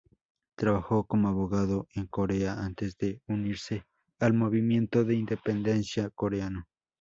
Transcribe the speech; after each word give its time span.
Trabajó 0.57 1.03
como 1.05 1.27
abogado 1.27 1.87
en 1.93 2.07
Corea 2.07 2.53
antes 2.63 2.97
de 2.97 3.21
unirse 3.27 3.85
al 4.17 4.33
movimiento 4.33 5.03
de 5.03 5.13
independencia 5.13 6.09
coreano. 6.09 6.65